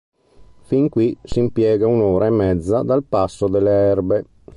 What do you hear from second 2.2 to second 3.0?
e mezza